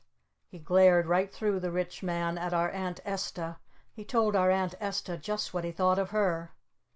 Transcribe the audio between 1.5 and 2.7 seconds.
the Rich Man at